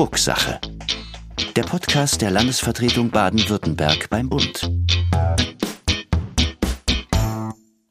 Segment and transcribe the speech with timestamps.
[0.00, 0.58] Drucksache.
[1.54, 4.70] Der Podcast der Landesvertretung Baden-Württemberg beim Bund.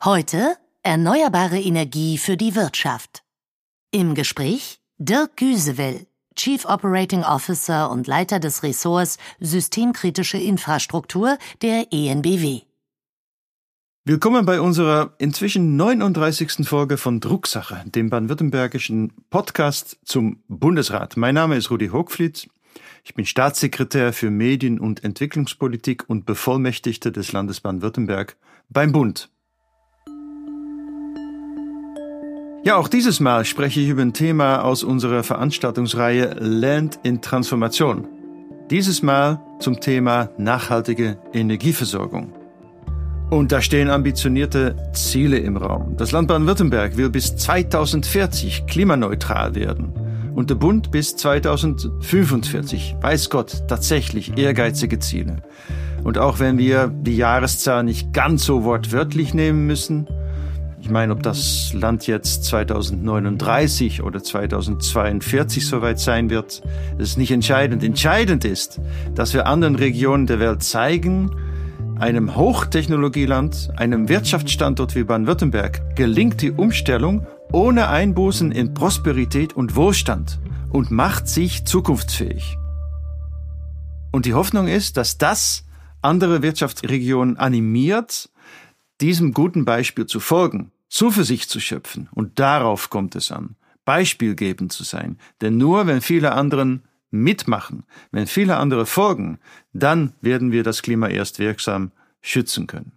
[0.03, 3.21] Heute erneuerbare Energie für die Wirtschaft.
[3.91, 12.68] Im Gespräch Dirk Güsewell, Chief Operating Officer und Leiter des Ressorts Systemkritische Infrastruktur der ENBW.
[14.09, 16.67] Willkommen bei unserer inzwischen 39.
[16.67, 21.15] Folge von Drucksache, dem baden-württembergischen Podcast zum Bundesrat.
[21.15, 22.49] Mein Name ist Rudi Hochfliet.
[23.03, 28.35] Ich bin Staatssekretär für Medien- und Entwicklungspolitik und Bevollmächtigter des Landes Baden-Württemberg
[28.69, 29.29] beim Bund.
[32.63, 38.07] Ja, auch dieses Mal spreche ich über ein Thema aus unserer Veranstaltungsreihe Land in Transformation.
[38.71, 42.38] Dieses Mal zum Thema nachhaltige Energieversorgung.
[43.29, 45.95] Und da stehen ambitionierte Ziele im Raum.
[45.97, 49.93] Das Land Baden-Württemberg will bis 2040 klimaneutral werden
[50.33, 52.95] und der Bund bis 2045.
[53.01, 55.43] Weiß Gott, tatsächlich ehrgeizige Ziele.
[56.03, 60.07] Und auch wenn wir die Jahreszahl nicht ganz so wortwörtlich nehmen müssen,
[60.81, 66.63] ich meine, ob das Land jetzt 2039 oder 2042 soweit sein wird,
[66.97, 67.83] ist nicht entscheidend.
[67.83, 68.79] Entscheidend ist,
[69.13, 71.29] dass wir anderen Regionen der Welt zeigen,
[71.99, 80.39] einem Hochtechnologieland, einem Wirtschaftsstandort wie Baden-Württemberg gelingt die Umstellung ohne Einbußen in Prosperität und Wohlstand
[80.71, 82.57] und macht sich zukunftsfähig.
[84.11, 85.65] Und die Hoffnung ist, dass das
[86.01, 88.29] andere Wirtschaftsregionen animiert,
[89.01, 92.07] diesem guten Beispiel zu folgen, Zuversicht zu schöpfen.
[92.13, 95.17] Und darauf kommt es an, beispielgebend zu sein.
[95.41, 99.39] Denn nur wenn viele anderen mitmachen, wenn viele andere folgen,
[99.73, 102.93] dann werden wir das Klima erst wirksam schützen können.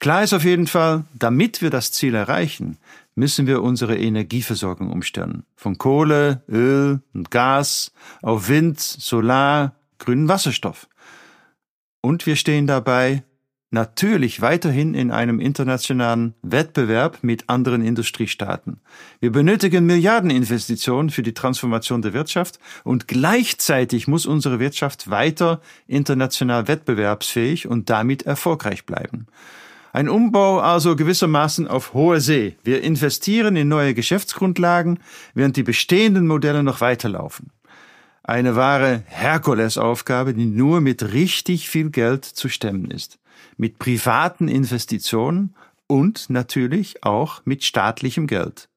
[0.00, 2.78] Klar ist auf jeden Fall, damit wir das Ziel erreichen,
[3.16, 5.44] müssen wir unsere Energieversorgung umstellen.
[5.56, 7.92] Von Kohle, Öl und Gas
[8.22, 10.88] auf Wind, Solar, grünen Wasserstoff.
[12.00, 13.24] Und wir stehen dabei
[13.70, 18.80] natürlich weiterhin in einem internationalen Wettbewerb mit anderen Industriestaaten.
[19.20, 26.66] Wir benötigen Milliardeninvestitionen für die Transformation der Wirtschaft und gleichzeitig muss unsere Wirtschaft weiter international
[26.66, 29.26] wettbewerbsfähig und damit erfolgreich bleiben.
[29.92, 32.56] Ein Umbau also gewissermaßen auf hoher See.
[32.62, 35.00] Wir investieren in neue Geschäftsgrundlagen,
[35.34, 37.50] während die bestehenden Modelle noch weiterlaufen.
[38.22, 43.18] Eine wahre Herkulesaufgabe, die nur mit richtig viel Geld zu stemmen ist
[43.56, 45.54] mit privaten Investitionen
[45.86, 48.68] und natürlich auch mit staatlichem Geld.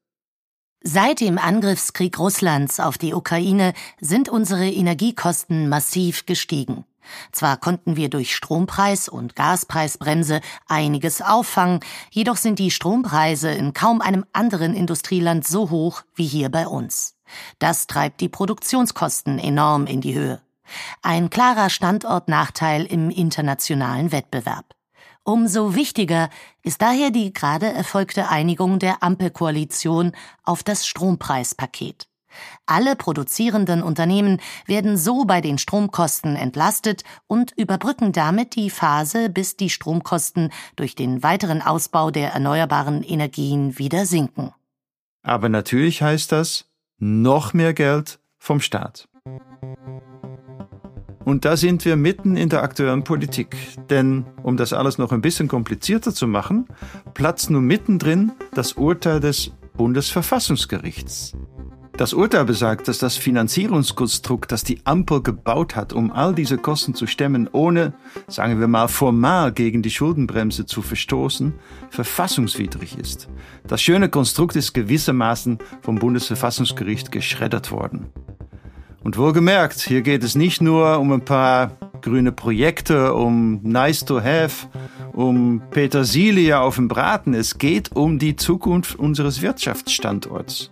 [0.83, 6.85] Seit dem Angriffskrieg Russlands auf die Ukraine sind unsere Energiekosten massiv gestiegen.
[7.31, 14.01] Zwar konnten wir durch Strompreis und Gaspreisbremse einiges auffangen, jedoch sind die Strompreise in kaum
[14.01, 17.15] einem anderen Industrieland so hoch wie hier bei uns.
[17.59, 20.41] Das treibt die Produktionskosten enorm in die Höhe.
[21.01, 24.73] Ein klarer Standortnachteil im internationalen Wettbewerb.
[25.23, 26.29] Umso wichtiger
[26.63, 32.07] ist daher die gerade erfolgte Einigung der Ampelkoalition auf das Strompreispaket.
[32.65, 39.57] Alle produzierenden Unternehmen werden so bei den Stromkosten entlastet und überbrücken damit die Phase, bis
[39.57, 44.53] die Stromkosten durch den weiteren Ausbau der erneuerbaren Energien wieder sinken.
[45.23, 46.65] Aber natürlich heißt das
[46.97, 49.07] noch mehr Geld vom Staat.
[51.31, 53.55] Und da sind wir mitten in der aktuellen Politik.
[53.89, 56.67] Denn um das alles noch ein bisschen komplizierter zu machen,
[57.13, 61.31] platzt nun mittendrin das Urteil des Bundesverfassungsgerichts.
[61.95, 66.95] Das Urteil besagt, dass das Finanzierungskonstrukt, das die Ampel gebaut hat, um all diese Kosten
[66.95, 67.93] zu stemmen, ohne,
[68.27, 71.53] sagen wir mal, formal gegen die Schuldenbremse zu verstoßen,
[71.91, 73.29] verfassungswidrig ist.
[73.65, 78.07] Das schöne Konstrukt ist gewissermaßen vom Bundesverfassungsgericht geschreddert worden.
[79.03, 84.21] Und wohlgemerkt, hier geht es nicht nur um ein paar grüne Projekte, um nice to
[84.21, 84.67] have,
[85.13, 87.33] um Petersilie auf dem Braten.
[87.33, 90.69] Es geht um die Zukunft unseres Wirtschaftsstandorts.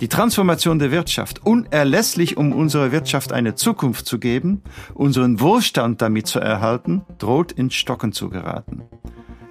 [0.00, 4.62] Die Transformation der Wirtschaft, unerlässlich, um unserer Wirtschaft eine Zukunft zu geben,
[4.94, 8.82] unseren Wohlstand damit zu erhalten, droht ins Stocken zu geraten.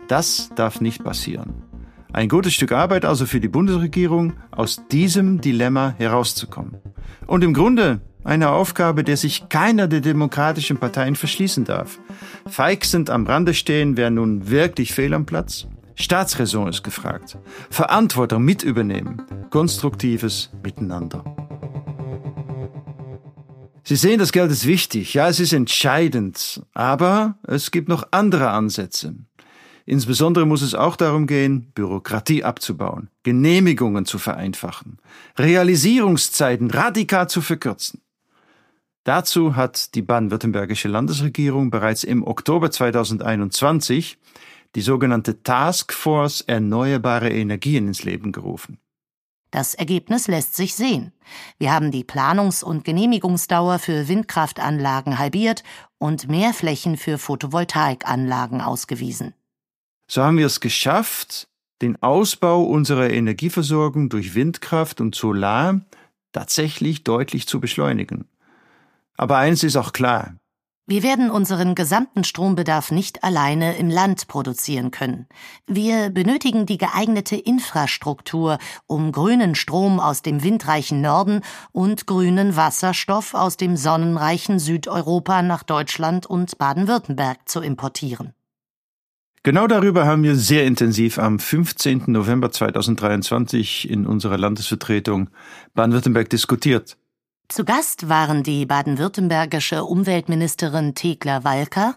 [0.07, 1.63] Das darf nicht passieren.
[2.13, 6.77] Ein gutes Stück Arbeit also für die Bundesregierung, aus diesem Dilemma herauszukommen.
[7.27, 11.99] Und im Grunde eine Aufgabe, der sich keiner der demokratischen Parteien verschließen darf.
[12.47, 15.67] Feixend am Rande stehen wäre nun wirklich fehl am Platz.
[15.95, 17.37] Staatsräson ist gefragt.
[17.69, 19.21] Verantwortung mit übernehmen.
[19.49, 21.23] Konstruktives Miteinander.
[23.83, 25.13] Sie sehen, das Geld ist wichtig.
[25.13, 26.63] Ja, es ist entscheidend.
[26.73, 29.15] Aber es gibt noch andere Ansätze.
[29.85, 34.97] Insbesondere muss es auch darum gehen, Bürokratie abzubauen, Genehmigungen zu vereinfachen,
[35.37, 38.01] Realisierungszeiten radikal zu verkürzen.
[39.05, 44.17] Dazu hat die baden-württembergische Landesregierung bereits im Oktober 2021
[44.73, 48.79] die sogenannte Task Force Erneuerbare Energien ins Leben gerufen.
[49.51, 51.13] Das Ergebnis lässt sich sehen.
[51.59, 55.63] Wir haben die Planungs- und Genehmigungsdauer für Windkraftanlagen halbiert
[55.99, 59.35] und mehr Flächen für Photovoltaikanlagen ausgewiesen.
[60.09, 61.47] So haben wir es geschafft,
[61.83, 65.81] den Ausbau unserer Energieversorgung durch Windkraft und Solar
[66.31, 68.27] tatsächlich deutlich zu beschleunigen.
[69.17, 70.35] Aber eins ist auch klar.
[70.87, 75.25] Wir werden unseren gesamten Strombedarf nicht alleine im Land produzieren können.
[75.65, 81.41] Wir benötigen die geeignete Infrastruktur, um grünen Strom aus dem windreichen Norden
[81.71, 88.33] und grünen Wasserstoff aus dem sonnenreichen Südeuropa nach Deutschland und Baden-Württemberg zu importieren.
[89.41, 92.03] Genau darüber haben wir sehr intensiv am 15.
[92.07, 95.29] November 2023 in unserer Landesvertretung
[95.73, 96.95] Baden-Württemberg diskutiert.
[97.47, 101.95] Zu Gast waren die baden-württembergische Umweltministerin Thekla Walker,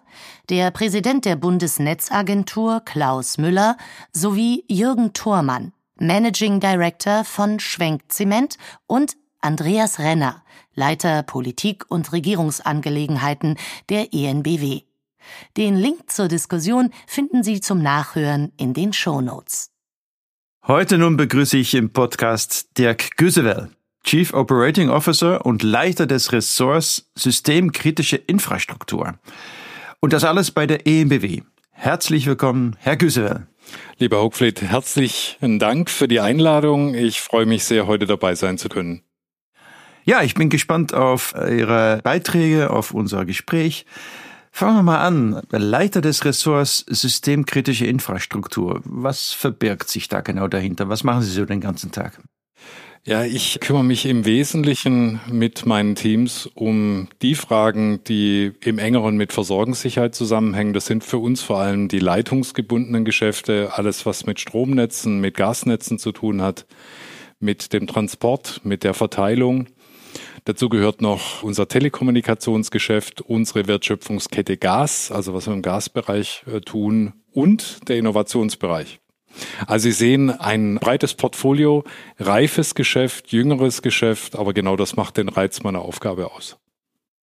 [0.50, 3.78] der Präsident der Bundesnetzagentur Klaus Müller
[4.12, 13.56] sowie Jürgen Thormann, Managing Director von Schwenk Zement und Andreas Renner, Leiter Politik und Regierungsangelegenheiten
[13.88, 14.82] der ENBW.
[15.56, 19.70] Den Link zur Diskussion finden Sie zum Nachhören in den Show Notes.
[20.66, 23.70] Heute nun begrüße ich im Podcast Dirk Güsewell,
[24.04, 29.14] Chief Operating Officer und Leiter des Ressorts Systemkritische Infrastruktur.
[30.00, 31.42] Und das alles bei der EMBW.
[31.72, 33.46] Herzlich willkommen, Herr Güsewell.
[33.98, 36.94] Lieber Hochfried, herzlichen Dank für die Einladung.
[36.94, 39.02] Ich freue mich sehr, heute dabei sein zu können.
[40.04, 43.84] Ja, ich bin gespannt auf Ihre Beiträge, auf unser Gespräch.
[44.50, 45.42] Fangen wir mal an.
[45.50, 48.80] Leiter des Ressorts Systemkritische Infrastruktur.
[48.84, 50.88] Was verbirgt sich da genau dahinter?
[50.88, 52.20] Was machen Sie so den ganzen Tag?
[53.08, 59.16] Ja, ich kümmere mich im Wesentlichen mit meinen Teams um die Fragen, die im engeren
[59.16, 60.74] mit Versorgungssicherheit zusammenhängen.
[60.74, 65.98] Das sind für uns vor allem die leitungsgebundenen Geschäfte, alles was mit Stromnetzen, mit Gasnetzen
[65.98, 66.66] zu tun hat,
[67.40, 69.68] mit dem Transport, mit der Verteilung.
[70.44, 77.14] Dazu gehört noch unser Telekommunikationsgeschäft, unsere Wertschöpfungskette Gas, also was wir im Gasbereich äh, tun,
[77.32, 79.00] und der Innovationsbereich.
[79.66, 81.84] Also Sie sehen ein breites Portfolio,
[82.18, 86.58] reifes Geschäft, jüngeres Geschäft, aber genau das macht den Reiz meiner Aufgabe aus.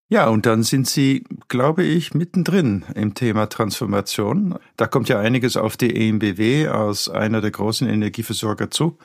[0.07, 4.59] Ja, und dann sind Sie, glaube ich, mittendrin im Thema Transformation.
[4.77, 8.99] Da kommt ja einiges auf die EMBW aus einer der großen Energieversorger zu.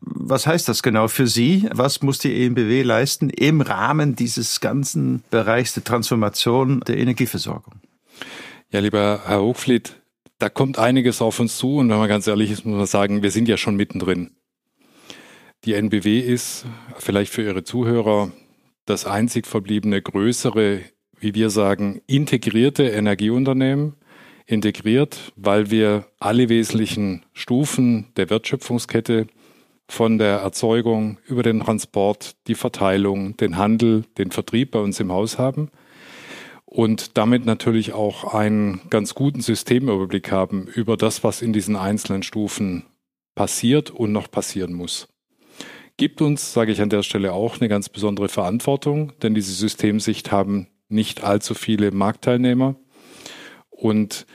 [0.00, 1.68] Was heißt das genau für Sie?
[1.72, 7.74] Was muss die EMBW leisten im Rahmen dieses ganzen Bereichs der Transformation der Energieversorgung?
[8.70, 10.00] Ja, lieber Herr Hochfliet,
[10.38, 13.22] da kommt einiges auf uns zu und wenn man ganz ehrlich ist, muss man sagen,
[13.22, 14.30] wir sind ja schon mittendrin.
[15.64, 16.64] Die NBW ist
[16.96, 18.30] vielleicht für Ihre Zuhörer
[18.86, 20.80] das einzig verbliebene größere,
[21.18, 23.94] wie wir sagen, integrierte Energieunternehmen.
[24.46, 29.26] Integriert, weil wir alle wesentlichen Stufen der Wertschöpfungskette
[29.88, 35.12] von der Erzeugung über den Transport, die Verteilung, den Handel, den Vertrieb bei uns im
[35.12, 35.70] Haus haben
[36.70, 42.22] und damit natürlich auch einen ganz guten Systemüberblick haben über das, was in diesen einzelnen
[42.22, 42.84] Stufen
[43.34, 45.08] passiert und noch passieren muss.
[45.96, 50.30] Gibt uns, sage ich an der Stelle auch, eine ganz besondere Verantwortung, denn diese Systemsicht
[50.30, 52.76] haben nicht allzu viele Marktteilnehmer
[53.70, 54.26] und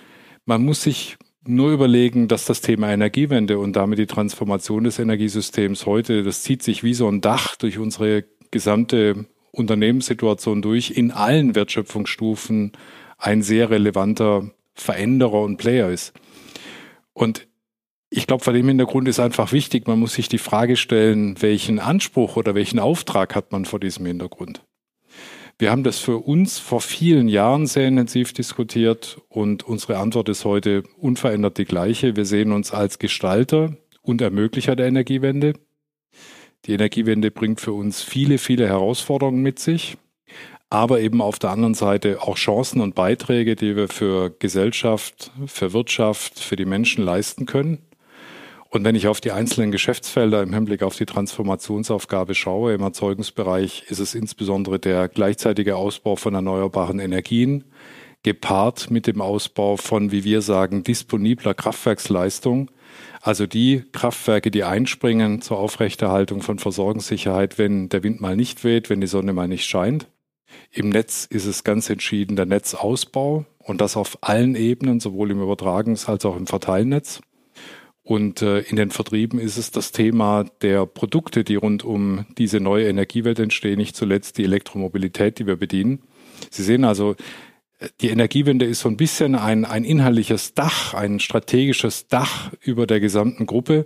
[0.46, 5.86] man muss sich nur überlegen, dass das Thema Energiewende und damit die Transformation des Energiesystems
[5.86, 11.56] heute, das zieht sich wie so ein Dach durch unsere gesamte Unternehmenssituation durch, in allen
[11.56, 12.72] Wertschöpfungsstufen
[13.18, 16.14] ein sehr relevanter Veränderer und Player ist.
[17.14, 17.48] Und
[18.10, 21.80] ich glaube, vor dem Hintergrund ist einfach wichtig, man muss sich die Frage stellen, welchen
[21.80, 24.64] Anspruch oder welchen Auftrag hat man vor diesem Hintergrund?
[25.60, 30.46] Wir haben das für uns vor vielen Jahren sehr intensiv diskutiert und unsere Antwort ist
[30.46, 32.16] heute unverändert die gleiche.
[32.16, 35.54] Wir sehen uns als Gestalter und Ermöglicher der Energiewende.
[36.66, 39.98] Die Energiewende bringt für uns viele, viele Herausforderungen mit sich,
[40.70, 45.74] aber eben auf der anderen Seite auch Chancen und Beiträge, die wir für Gesellschaft, für
[45.74, 47.80] Wirtschaft, für die Menschen leisten können.
[48.70, 53.84] Und wenn ich auf die einzelnen Geschäftsfelder im Hinblick auf die Transformationsaufgabe schaue, im Erzeugungsbereich
[53.90, 57.66] ist es insbesondere der gleichzeitige Ausbau von erneuerbaren Energien,
[58.24, 62.72] gepaart mit dem Ausbau von, wie wir sagen, disponibler Kraftwerksleistung,
[63.24, 68.90] also die Kraftwerke, die einspringen zur Aufrechterhaltung von Versorgungssicherheit, wenn der Wind mal nicht weht,
[68.90, 70.10] wenn die Sonne mal nicht scheint.
[70.72, 75.42] Im Netz ist es ganz entschieden der Netzausbau und das auf allen Ebenen, sowohl im
[75.42, 77.22] Übertragungs- als auch im Verteilnetz.
[78.04, 82.60] Und äh, in den Vertrieben ist es das Thema der Produkte, die rund um diese
[82.60, 86.04] neue Energiewelt entstehen, nicht zuletzt die Elektromobilität, die wir bedienen.
[86.50, 87.16] Sie sehen also,
[88.02, 93.00] die Energiewende ist so ein bisschen ein, ein inhaltliches Dach, ein strategisches Dach über der
[93.00, 93.86] gesamten Gruppe.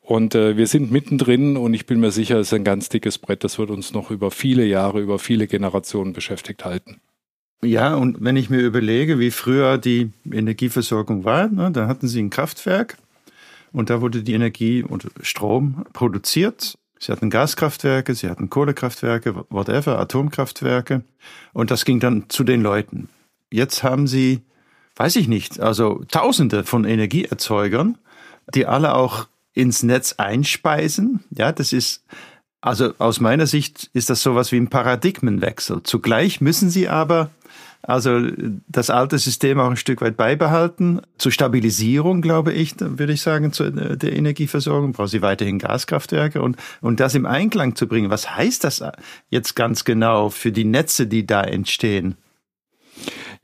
[0.00, 3.18] Und äh, wir sind mittendrin und ich bin mir sicher, es ist ein ganz dickes
[3.18, 3.44] Brett.
[3.44, 7.00] Das wird uns noch über viele Jahre, über viele Generationen beschäftigt halten.
[7.62, 12.22] Ja, und wenn ich mir überlege, wie früher die Energieversorgung war, ne, da hatten sie
[12.22, 12.96] ein Kraftwerk
[13.72, 16.78] und da wurde die Energie und Strom produziert.
[17.00, 21.02] Sie hatten Gaskraftwerke, sie hatten Kohlekraftwerke, whatever, Atomkraftwerke.
[21.52, 23.08] Und das ging dann zu den Leuten.
[23.50, 24.42] Jetzt haben sie,
[24.96, 27.98] weiß ich nicht, also Tausende von Energieerzeugern,
[28.54, 31.24] die alle auch ins Netz einspeisen.
[31.30, 32.04] Ja, das ist,
[32.60, 35.82] also aus meiner Sicht ist das sowas wie ein Paradigmenwechsel.
[35.82, 37.30] Zugleich müssen sie aber
[37.82, 38.20] also
[38.66, 41.00] das alte System auch ein Stück weit beibehalten.
[41.16, 46.56] Zur Stabilisierung, glaube ich, würde ich sagen, zu der Energieversorgung brauchen sie weiterhin Gaskraftwerke und,
[46.80, 48.10] und das im Einklang zu bringen.
[48.10, 48.82] Was heißt das
[49.30, 52.16] jetzt ganz genau für die Netze, die da entstehen?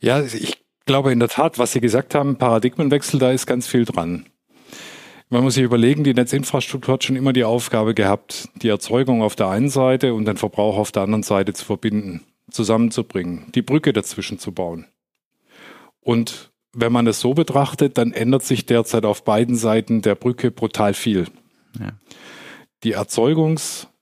[0.01, 3.85] Ja, ich glaube in der Tat, was Sie gesagt haben, Paradigmenwechsel, da ist ganz viel
[3.85, 4.27] dran.
[5.31, 9.35] Man muss sich überlegen, die Netzinfrastruktur hat schon immer die Aufgabe gehabt, die Erzeugung auf
[9.35, 13.93] der einen Seite und den Verbrauch auf der anderen Seite zu verbinden zusammenzubringen, die Brücke
[13.93, 14.87] dazwischen zu bauen.
[16.01, 20.51] Und wenn man es so betrachtet, dann ändert sich derzeit auf beiden Seiten der Brücke
[20.51, 21.27] brutal viel.
[21.79, 21.93] Ja.
[22.83, 22.97] Die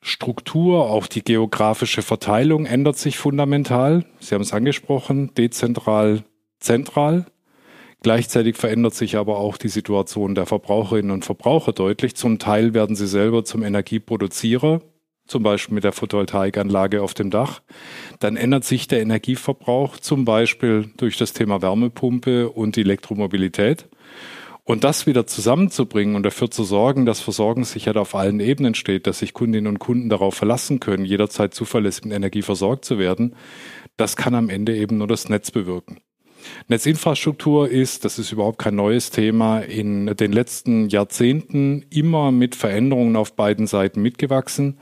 [0.03, 4.05] Erzeugungsstruktur, auch die geografische Verteilung ändert sich fundamental.
[4.19, 6.25] Sie haben es angesprochen, dezentral,
[6.59, 7.27] zentral.
[8.03, 12.17] Gleichzeitig verändert sich aber auch die Situation der Verbraucherinnen und Verbraucher deutlich.
[12.17, 14.81] Zum Teil werden sie selber zum Energieproduzierer
[15.27, 17.63] zum Beispiel mit der Photovoltaikanlage auf dem Dach,
[18.19, 23.89] dann ändert sich der Energieverbrauch zum Beispiel durch das Thema Wärmepumpe und Elektromobilität.
[24.73, 29.19] Und das wieder zusammenzubringen und dafür zu sorgen, dass Versorgungssicherheit auf allen Ebenen steht, dass
[29.19, 33.37] sich Kundinnen und Kunden darauf verlassen können, jederzeit zuverlässig mit Energie versorgt zu werden,
[33.99, 36.01] das kann am Ende eben nur das Netz bewirken.
[36.69, 43.17] Netzinfrastruktur ist, das ist überhaupt kein neues Thema, in den letzten Jahrzehnten immer mit Veränderungen
[43.17, 44.79] auf beiden Seiten mitgewachsen.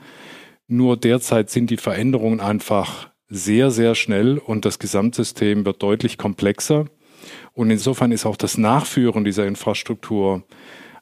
[0.69, 6.85] Nur derzeit sind die Veränderungen einfach sehr, sehr schnell und das Gesamtsystem wird deutlich komplexer.
[7.53, 10.43] Und insofern ist auch das Nachführen dieser Infrastruktur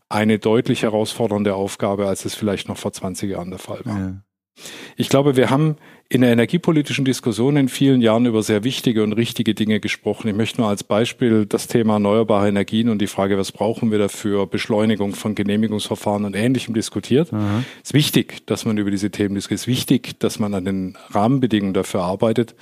[0.10, 3.98] eine deutlich herausfordernde Aufgabe, als es vielleicht noch vor 20 Jahren der Fall war.
[3.98, 4.14] Ja.
[4.98, 5.78] Ich glaube, wir haben
[6.10, 10.28] in der energiepolitischen Diskussion in vielen Jahren über sehr wichtige und richtige Dinge gesprochen.
[10.28, 14.00] Ich möchte nur als Beispiel das Thema erneuerbare Energien und die Frage, was brauchen wir
[14.00, 17.32] dafür, Beschleunigung von Genehmigungsverfahren und Ähnlichem diskutiert.
[17.32, 17.64] Mhm.
[17.84, 19.60] Es ist wichtig, dass man über diese Themen diskutiert.
[19.60, 22.56] Es ist wichtig, dass man an den Rahmenbedingungen dafür arbeitet.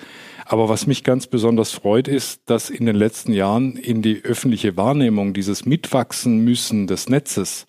[0.49, 4.77] Aber was mich ganz besonders freut, ist, dass in den letzten Jahren in die öffentliche
[4.77, 7.67] Wahrnehmung dieses Mitwachsen müssen des Netzes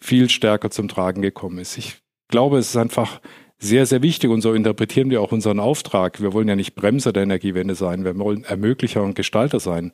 [0.00, 1.76] viel stärker zum Tragen gekommen ist.
[1.76, 1.98] Ich
[2.28, 3.20] glaube, es ist einfach
[3.58, 6.22] sehr, sehr wichtig und so interpretieren wir auch unseren Auftrag.
[6.22, 9.92] Wir wollen ja nicht Bremser der Energiewende sein, wir wollen Ermöglicher und Gestalter sein.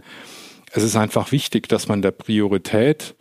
[0.70, 3.16] Es ist einfach wichtig, dass man der Priorität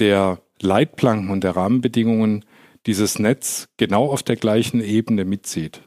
[0.00, 2.44] der Leitplanken und der Rahmenbedingungen
[2.86, 5.85] dieses Netz genau auf der gleichen Ebene mitzieht.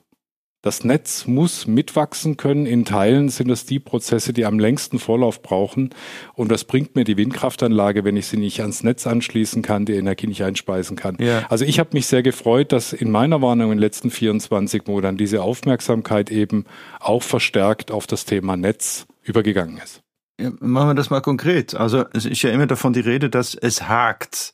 [0.62, 2.66] Das Netz muss mitwachsen können.
[2.66, 5.92] In Teilen sind es die Prozesse, die am längsten Vorlauf brauchen.
[6.34, 9.94] Und das bringt mir die Windkraftanlage, wenn ich sie nicht ans Netz anschließen kann, die
[9.94, 11.16] Energie nicht einspeisen kann.
[11.20, 11.46] Ja.
[11.48, 15.16] Also ich habe mich sehr gefreut, dass in meiner Warnung in den letzten 24 Monaten
[15.16, 16.66] diese Aufmerksamkeit eben
[17.00, 20.02] auch verstärkt auf das Thema Netz übergegangen ist.
[20.42, 21.74] Ja, machen wir das mal konkret.
[21.74, 24.54] Also es ist ja immer davon die Rede, dass es hakt.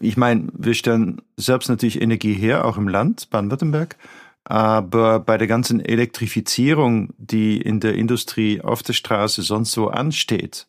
[0.00, 3.96] Ich meine, wir stellen selbst natürlich Energie her, auch im Land, Baden-Württemberg.
[4.44, 10.66] Aber bei der ganzen Elektrifizierung, die in der Industrie auf der Straße sonst so ansteht,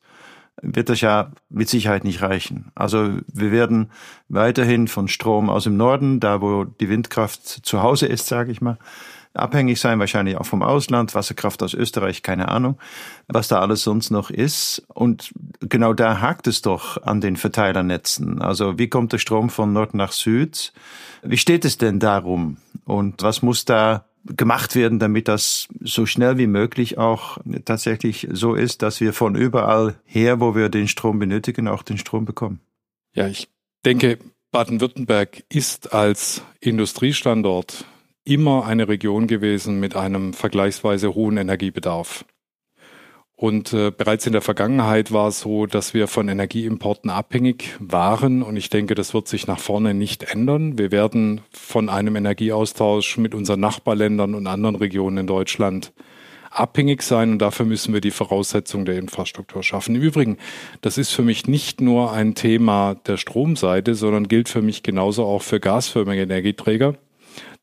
[0.61, 2.71] wird das ja mit Sicherheit nicht reichen.
[2.75, 3.91] Also wir werden
[4.29, 8.61] weiterhin von Strom aus dem Norden, da wo die Windkraft zu Hause ist, sage ich
[8.61, 8.77] mal,
[9.33, 12.77] abhängig sein, wahrscheinlich auch vom Ausland, Wasserkraft aus Österreich, keine Ahnung,
[13.27, 14.85] was da alles sonst noch ist.
[14.93, 18.41] Und genau da hakt es doch an den Verteilernetzen.
[18.41, 20.73] Also wie kommt der Strom von Nord nach Süd?
[21.23, 22.57] Wie steht es denn darum?
[22.85, 28.53] Und was muss da gemacht werden, damit das so schnell wie möglich auch tatsächlich so
[28.53, 32.61] ist, dass wir von überall her, wo wir den Strom benötigen, auch den Strom bekommen?
[33.13, 33.49] Ja, ich
[33.85, 34.19] denke,
[34.51, 37.85] Baden-Württemberg ist als Industriestandort
[38.25, 42.25] immer eine Region gewesen mit einem vergleichsweise hohen Energiebedarf.
[43.35, 48.41] Und äh, bereits in der Vergangenheit war es so, dass wir von Energieimporten abhängig waren.
[48.41, 50.77] Und ich denke, das wird sich nach vorne nicht ändern.
[50.77, 55.91] Wir werden von einem Energieaustausch mit unseren Nachbarländern und anderen Regionen in Deutschland
[56.51, 59.95] abhängig sein und dafür müssen wir die Voraussetzungen der Infrastruktur schaffen.
[59.95, 60.37] Im Übrigen,
[60.81, 65.25] das ist für mich nicht nur ein Thema der Stromseite, sondern gilt für mich genauso
[65.25, 66.95] auch für gasförmige Energieträger.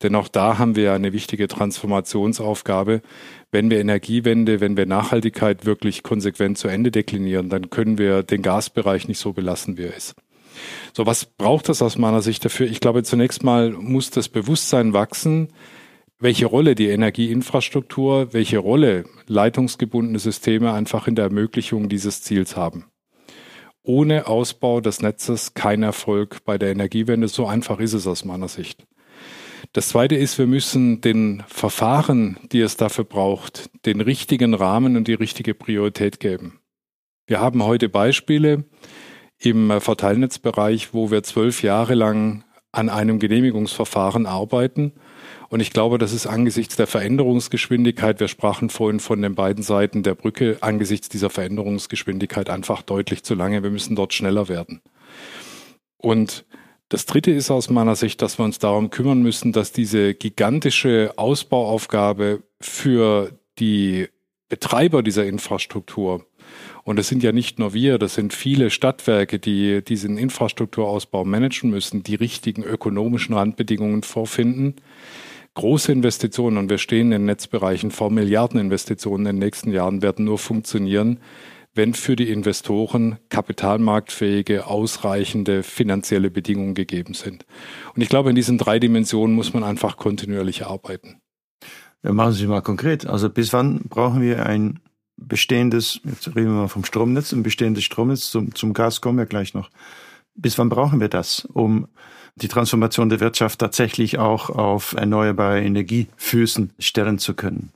[0.03, 3.01] Denn auch da haben wir eine wichtige Transformationsaufgabe.
[3.51, 8.41] Wenn wir Energiewende, wenn wir Nachhaltigkeit wirklich konsequent zu Ende deklinieren, dann können wir den
[8.41, 10.15] Gasbereich nicht so belassen, wie er ist.
[10.93, 12.67] So, was braucht das aus meiner Sicht dafür?
[12.67, 15.49] Ich glaube, zunächst mal muss das Bewusstsein wachsen,
[16.19, 22.85] welche Rolle die Energieinfrastruktur, welche Rolle leitungsgebundene Systeme einfach in der Ermöglichung dieses Ziels haben.
[23.83, 27.27] Ohne Ausbau des Netzes kein Erfolg bei der Energiewende.
[27.27, 28.85] So einfach ist es aus meiner Sicht.
[29.73, 35.07] Das Zweite ist, wir müssen den Verfahren, die es dafür braucht, den richtigen Rahmen und
[35.07, 36.59] die richtige Priorität geben.
[37.25, 38.65] Wir haben heute Beispiele
[39.37, 44.91] im Verteilnetzbereich, wo wir zwölf Jahre lang an einem Genehmigungsverfahren arbeiten.
[45.47, 50.03] Und ich glaube, das ist angesichts der Veränderungsgeschwindigkeit, wir sprachen vorhin von den beiden Seiten
[50.03, 53.63] der Brücke, angesichts dieser Veränderungsgeschwindigkeit einfach deutlich zu lange.
[53.63, 54.81] Wir müssen dort schneller werden.
[55.97, 56.45] Und
[56.91, 61.13] das Dritte ist aus meiner Sicht, dass wir uns darum kümmern müssen, dass diese gigantische
[61.15, 64.09] Ausbauaufgabe für die
[64.49, 66.25] Betreiber dieser Infrastruktur,
[66.83, 71.69] und das sind ja nicht nur wir, das sind viele Stadtwerke, die diesen Infrastrukturausbau managen
[71.69, 74.75] müssen, die richtigen ökonomischen Randbedingungen vorfinden.
[75.53, 80.37] Große Investitionen, und wir stehen in Netzbereichen vor Milliardeninvestitionen in den nächsten Jahren, werden nur
[80.37, 81.21] funktionieren,
[81.73, 87.45] wenn für die Investoren kapitalmarktfähige, ausreichende finanzielle Bedingungen gegeben sind.
[87.95, 91.21] Und ich glaube, in diesen drei Dimensionen muss man einfach kontinuierlich arbeiten.
[92.03, 93.05] Ja, machen Sie mal konkret.
[93.05, 94.79] Also bis wann brauchen wir ein
[95.17, 99.25] bestehendes, jetzt reden wir mal vom Stromnetz, ein bestehendes Stromnetz, zum, zum Gas kommen wir
[99.25, 99.69] gleich noch.
[100.35, 101.87] Bis wann brauchen wir das, um
[102.35, 107.71] die Transformation der Wirtschaft tatsächlich auch auf erneuerbare Energiefüßen stellen zu können?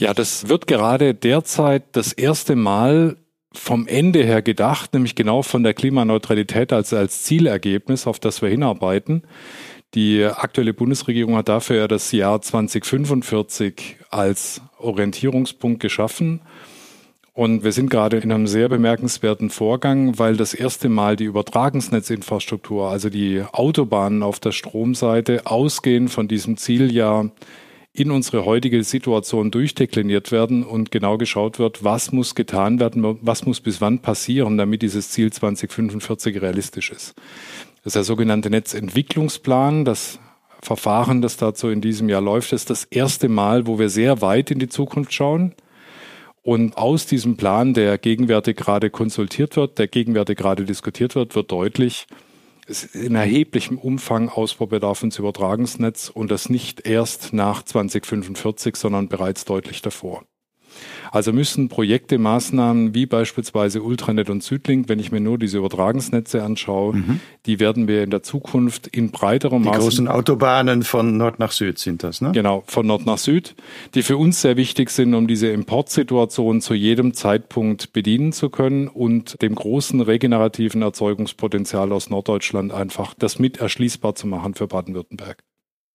[0.00, 3.18] Ja, das wird gerade derzeit das erste Mal
[3.52, 8.48] vom Ende her gedacht, nämlich genau von der Klimaneutralität als, als Zielergebnis, auf das wir
[8.48, 9.24] hinarbeiten.
[9.92, 16.40] Die aktuelle Bundesregierung hat dafür ja das Jahr 2045 als Orientierungspunkt geschaffen.
[17.34, 22.88] Und wir sind gerade in einem sehr bemerkenswerten Vorgang, weil das erste Mal die Übertragungsnetzinfrastruktur,
[22.88, 27.30] also die Autobahnen auf der Stromseite, ausgehend von diesem Zieljahr
[27.92, 33.46] in unsere heutige Situation durchdekliniert werden und genau geschaut wird, was muss getan werden, was
[33.46, 37.14] muss bis wann passieren, damit dieses Ziel 2045 realistisch ist.
[37.82, 39.84] Das ist der sogenannte Netzentwicklungsplan.
[39.84, 40.20] Das
[40.62, 44.50] Verfahren, das dazu in diesem Jahr läuft, ist das erste Mal, wo wir sehr weit
[44.50, 45.54] in die Zukunft schauen.
[46.42, 51.50] Und aus diesem Plan, der gegenwärtig gerade konsultiert wird, der gegenwärtig gerade diskutiert wird, wird
[51.50, 52.06] deutlich,
[52.92, 59.82] in erheblichem Umfang Ausbaubedarf ins Übertragungsnetz und das nicht erst nach 2045, sondern bereits deutlich
[59.82, 60.24] davor.
[61.10, 66.42] Also müssen Projekte, Maßnahmen wie beispielsweise Ultranet und Südlink, wenn ich mir nur diese Übertragungsnetze
[66.42, 67.20] anschaue, mhm.
[67.46, 69.78] die werden wir in der Zukunft in breiterem Maße.
[69.78, 72.32] Die großen Autobahnen von Nord nach Süd sind das, ne?
[72.32, 73.54] Genau, von Nord nach Süd,
[73.94, 78.88] die für uns sehr wichtig sind, um diese Importsituation zu jedem Zeitpunkt bedienen zu können
[78.88, 85.42] und dem großen regenerativen Erzeugungspotenzial aus Norddeutschland einfach das mit erschließbar zu machen für Baden-Württemberg.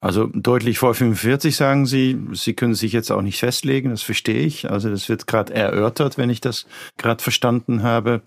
[0.02, 4.46] Also deutlich vor 45 sagen Sie, Sie können sich jetzt auch nicht festlegen, das verstehe
[4.46, 4.70] ich.
[4.70, 8.22] Also das wird gerade erörtert, wenn ich das gerade verstanden habe.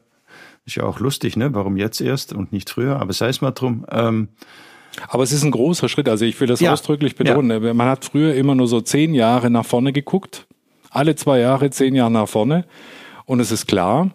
[0.64, 1.54] Ist ja auch lustig, ne?
[1.54, 3.00] Warum jetzt erst und nicht früher?
[3.00, 3.86] Aber sei es mal drum.
[3.90, 4.28] Ähm,
[5.06, 6.08] aber es ist ein großer Schritt.
[6.08, 7.62] Also ich will das ja, ausdrücklich betonen.
[7.62, 7.74] Ja.
[7.74, 10.46] Man hat früher immer nur so zehn Jahre nach vorne geguckt.
[10.90, 12.64] Alle zwei Jahre zehn Jahre nach vorne.
[13.24, 14.10] Und es ist klar,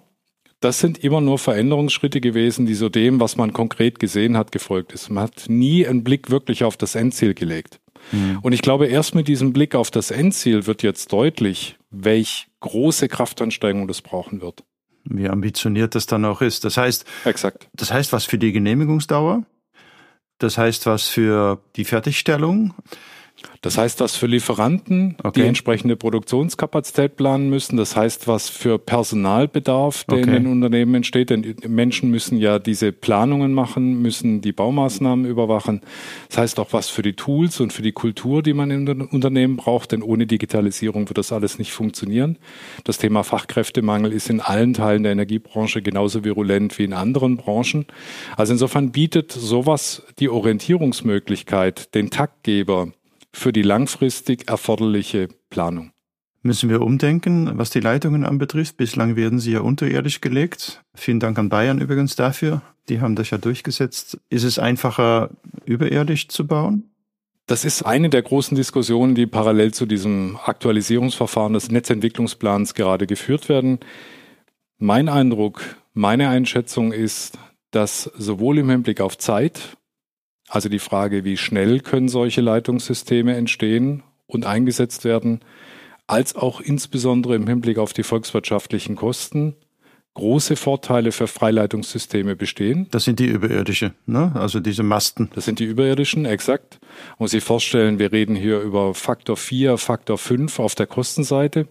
[0.64, 4.94] das sind immer nur Veränderungsschritte gewesen, die so dem, was man konkret gesehen hat, gefolgt
[4.94, 5.10] ist.
[5.10, 7.80] Man hat nie einen Blick wirklich auf das Endziel gelegt.
[8.12, 8.40] Mhm.
[8.42, 13.10] Und ich glaube, erst mit diesem Blick auf das Endziel wird jetzt deutlich, welch große
[13.10, 14.64] Kraftanstrengung das brauchen wird.
[15.04, 16.64] Wie ambitioniert das dann auch ist.
[16.64, 17.68] Das heißt, Exakt.
[17.74, 19.44] das heißt was für die Genehmigungsdauer.
[20.38, 22.74] Das heißt was für die Fertigstellung.
[23.62, 25.42] Das heißt, was für Lieferanten, okay.
[25.42, 27.78] die entsprechende Produktionskapazität planen müssen.
[27.78, 30.28] Das heißt, was für Personalbedarf, der okay.
[30.28, 31.30] in den Unternehmen entsteht.
[31.30, 35.82] Denn Menschen müssen ja diese Planungen machen, müssen die Baumaßnahmen überwachen.
[36.28, 39.02] Das heißt auch was für die Tools und für die Kultur, die man in den
[39.02, 39.94] Unternehmen braucht.
[39.94, 42.38] Denn ohne Digitalisierung wird das alles nicht funktionieren.
[42.84, 47.86] Das Thema Fachkräftemangel ist in allen Teilen der Energiebranche genauso virulent wie in anderen Branchen.
[48.36, 52.90] Also insofern bietet sowas die Orientierungsmöglichkeit, den Taktgeber,
[53.34, 55.92] für die langfristig erforderliche Planung.
[56.44, 58.76] Müssen wir umdenken, was die Leitungen anbetrifft?
[58.78, 60.84] Bislang werden sie ja unterirdisch gelegt.
[60.94, 62.62] Vielen Dank an Bayern übrigens dafür.
[62.90, 64.20] Die haben das ja durchgesetzt.
[64.30, 65.30] Ist es einfacher,
[65.66, 66.92] überirdisch zu bauen?
[67.48, 73.48] Das ist eine der großen Diskussionen, die parallel zu diesem Aktualisierungsverfahren des Netzentwicklungsplans gerade geführt
[73.48, 73.80] werden.
[74.78, 75.62] Mein Eindruck,
[75.94, 77.38] meine Einschätzung ist,
[77.72, 79.78] dass sowohl im Hinblick auf Zeit,
[80.54, 85.40] also die Frage, wie schnell können solche Leitungssysteme entstehen und eingesetzt werden,
[86.06, 89.56] als auch insbesondere im Hinblick auf die volkswirtschaftlichen Kosten
[90.14, 92.86] große Vorteile für Freileitungssysteme bestehen.
[92.92, 94.32] Das sind die überirdische, ne?
[94.36, 95.32] also diese Masten.
[95.34, 96.78] Das sind die überirdischen, exakt.
[96.82, 101.68] Man muss sich vorstellen, wir reden hier über Faktor 4, Faktor 5 auf der Kostenseite.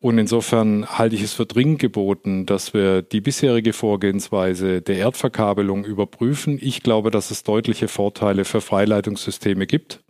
[0.00, 5.84] Und insofern halte ich es für dringend geboten, dass wir die bisherige Vorgehensweise der Erdverkabelung
[5.84, 6.56] überprüfen.
[6.60, 10.04] Ich glaube, dass es deutliche Vorteile für Freileitungssysteme gibt.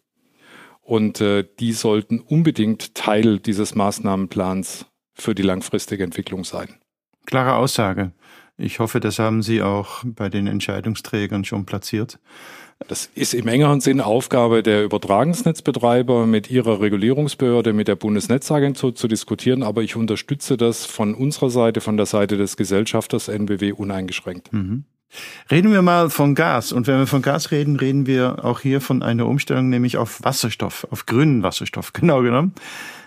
[0.82, 6.68] Und äh, die sollten unbedingt Teil dieses Maßnahmenplans für die langfristige Entwicklung sein.
[7.24, 8.12] Klare Aussage.
[8.58, 12.18] Ich hoffe, das haben Sie auch bei den Entscheidungsträgern schon platziert.
[12.86, 19.08] Das ist im engeren Sinn Aufgabe der Übertragungsnetzbetreiber mit ihrer Regulierungsbehörde, mit der Bundesnetzagentur zu
[19.08, 24.52] diskutieren, aber ich unterstütze das von unserer Seite, von der Seite des Gesellschafters NBW uneingeschränkt.
[24.52, 24.84] Mhm.
[25.50, 26.72] Reden wir mal von Gas.
[26.72, 30.22] Und wenn wir von Gas reden, reden wir auch hier von einer Umstellung, nämlich auf
[30.22, 32.54] Wasserstoff, auf grünen Wasserstoff, genau genommen.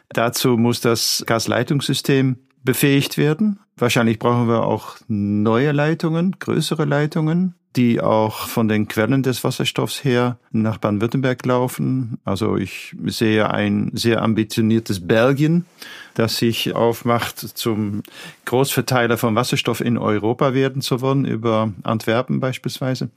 [0.09, 3.59] Dazu muss das Gasleitungssystem befähigt werden.
[3.77, 10.03] Wahrscheinlich brauchen wir auch neue Leitungen, größere Leitungen, die auch von den Quellen des Wasserstoffs
[10.03, 12.19] her nach Baden-Württemberg laufen.
[12.25, 15.65] Also ich sehe ein sehr ambitioniertes Belgien,
[16.13, 18.03] das sich aufmacht, zum
[18.45, 23.09] Großverteiler von Wasserstoff in Europa werden zu wollen, über Antwerpen beispielsweise.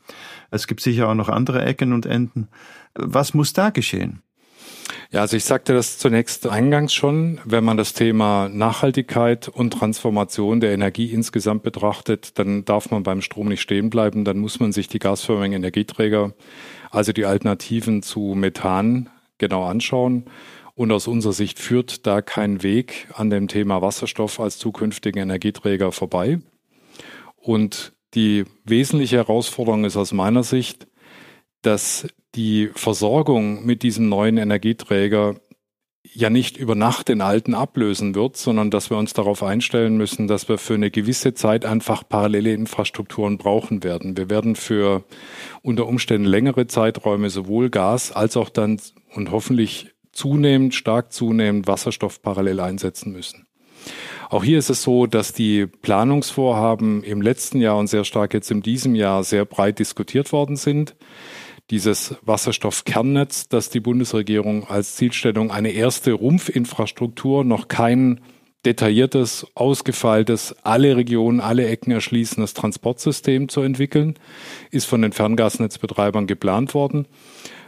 [0.51, 2.49] Es gibt sicher auch noch andere Ecken und Enden.
[2.95, 4.23] Was muss da geschehen?
[5.14, 10.59] Ja, also ich sagte das zunächst eingangs schon, wenn man das Thema Nachhaltigkeit und Transformation
[10.59, 14.72] der Energie insgesamt betrachtet, dann darf man beim Strom nicht stehen bleiben, dann muss man
[14.72, 16.33] sich die gasförmigen Energieträger,
[16.90, 20.24] also die Alternativen zu Methan genau anschauen.
[20.74, 25.92] Und aus unserer Sicht führt da kein Weg an dem Thema Wasserstoff als zukünftigen Energieträger
[25.92, 26.40] vorbei.
[27.37, 30.88] Und die wesentliche Herausforderung ist aus meiner Sicht,
[31.62, 35.37] dass die Versorgung mit diesem neuen Energieträger
[36.12, 40.29] ja nicht über Nacht den alten ablösen wird, sondern dass wir uns darauf einstellen müssen,
[40.29, 44.16] dass wir für eine gewisse Zeit einfach parallele Infrastrukturen brauchen werden.
[44.16, 45.05] Wir werden für
[45.62, 48.81] unter Umständen längere Zeiträume sowohl Gas als auch dann
[49.14, 53.47] und hoffentlich zunehmend, stark zunehmend Wasserstoff parallel einsetzen müssen.
[54.31, 58.51] Auch hier ist es so, dass die Planungsvorhaben im letzten Jahr und sehr stark jetzt
[58.51, 60.94] in diesem Jahr sehr breit diskutiert worden sind
[61.70, 68.20] dieses Wasserstoffkernnetz, das die Bundesregierung als Zielstellung eine erste Rumpfinfrastruktur, noch kein
[68.66, 74.14] detailliertes, ausgefeiltes, alle Regionen, alle Ecken erschließendes Transportsystem zu entwickeln,
[74.70, 77.07] ist von den Ferngasnetzbetreibern geplant worden.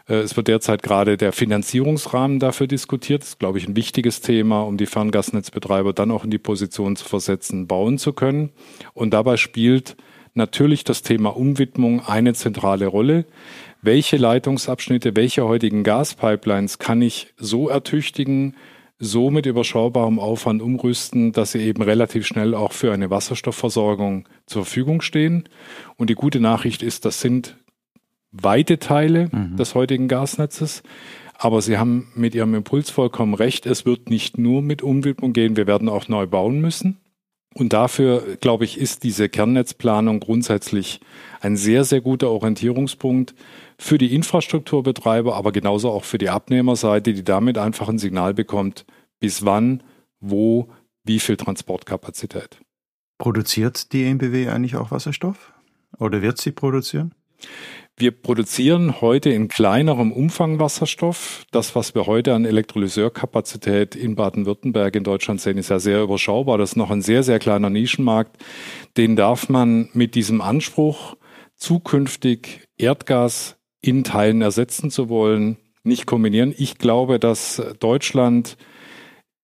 [0.08, 3.22] Äh, es wird derzeit gerade der Finanzierungsrahmen dafür diskutiert.
[3.22, 6.96] Das ist, glaube ich, ein wichtiges Thema, um die Ferngasnetzbetreiber dann auch in die Position
[6.96, 8.50] zu versetzen, bauen zu können.
[8.94, 9.96] Und dabei spielt
[10.34, 13.24] natürlich das Thema Umwidmung eine zentrale Rolle
[13.86, 18.56] welche Leitungsabschnitte, welche heutigen Gaspipelines kann ich so ertüchtigen,
[18.98, 24.64] so mit überschaubarem Aufwand umrüsten, dass sie eben relativ schnell auch für eine Wasserstoffversorgung zur
[24.64, 25.48] Verfügung stehen.
[25.96, 27.56] Und die gute Nachricht ist, das sind
[28.32, 29.56] weite Teile mhm.
[29.56, 30.82] des heutigen Gasnetzes.
[31.38, 33.66] Aber Sie haben mit Ihrem Impuls vollkommen recht.
[33.66, 35.56] Es wird nicht nur mit Umwidmung gehen.
[35.56, 36.98] Wir werden auch neu bauen müssen.
[37.52, 41.00] Und dafür, glaube ich, ist diese Kernnetzplanung grundsätzlich
[41.40, 43.34] ein sehr, sehr guter Orientierungspunkt
[43.78, 48.86] für die Infrastrukturbetreiber, aber genauso auch für die Abnehmerseite, die damit einfach ein Signal bekommt,
[49.20, 49.82] bis wann,
[50.20, 50.68] wo,
[51.04, 52.58] wie viel Transportkapazität.
[53.18, 55.52] Produziert die EMBW eigentlich auch Wasserstoff?
[55.98, 57.14] Oder wird sie produzieren?
[57.98, 61.46] Wir produzieren heute in kleinerem Umfang Wasserstoff.
[61.50, 66.58] Das, was wir heute an Elektrolyseurkapazität in Baden-Württemberg in Deutschland sehen, ist ja sehr überschaubar.
[66.58, 68.36] Das ist noch ein sehr, sehr kleiner Nischenmarkt.
[68.98, 71.16] Den darf man mit diesem Anspruch,
[71.54, 73.55] zukünftig Erdgas
[73.86, 76.52] in Teilen ersetzen zu wollen, nicht kombinieren.
[76.56, 78.56] Ich glaube, dass Deutschland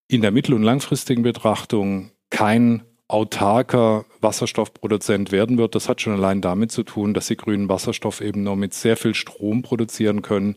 [0.07, 5.75] in der mittel- und langfristigen Betrachtung kein autarker Wasserstoffproduzent werden wird.
[5.75, 8.97] Das hat schon allein damit zu tun, dass sie grünen Wasserstoff eben nur mit sehr
[8.97, 10.55] viel Strom produzieren können.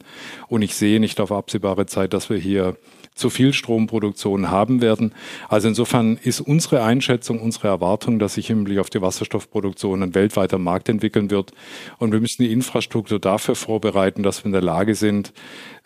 [0.48, 2.76] Und ich sehe nicht auf absehbare Zeit, dass wir hier
[3.16, 5.14] zu viel Stromproduktion haben werden.
[5.48, 10.14] Also insofern ist unsere Einschätzung, unsere Erwartung, dass sich im Blick auf die Wasserstoffproduktion ein
[10.14, 11.52] weltweiter Markt entwickeln wird.
[11.98, 15.32] Und wir müssen die Infrastruktur dafür vorbereiten, dass wir in der Lage sind,